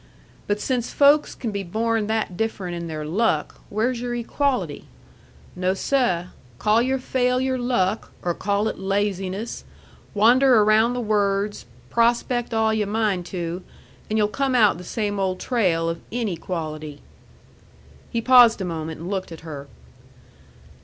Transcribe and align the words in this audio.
But 0.47 0.59
since 0.59 0.91
folks 0.91 1.35
can 1.35 1.51
be 1.51 1.61
born 1.61 2.07
that 2.07 2.35
different 2.35 2.73
in 2.75 2.87
their 2.87 3.05
luck, 3.05 3.61
where's 3.69 4.01
your 4.01 4.15
equality? 4.15 4.87
No, 5.55 5.75
seh! 5.75 6.23
call 6.57 6.81
your 6.81 6.97
failure 6.97 7.55
luck, 7.59 8.09
or 8.23 8.33
call 8.33 8.67
it 8.67 8.79
laziness, 8.79 9.63
wander 10.15 10.63
around 10.63 10.95
the 10.95 11.01
words, 11.01 11.67
prospect 11.91 12.51
all 12.51 12.73
yu' 12.73 12.87
mind 12.87 13.27
to, 13.27 13.61
and 14.09 14.17
yu'll 14.17 14.27
come 14.27 14.55
out 14.55 14.79
the 14.79 14.83
same 14.83 15.19
old 15.19 15.39
trail 15.39 15.87
of 15.87 16.01
inequality." 16.09 16.99
He 18.09 18.21
paused 18.21 18.59
a 18.59 18.65
moment 18.65 19.01
and 19.01 19.07
looked 19.07 19.31
at 19.31 19.41
her. 19.41 19.67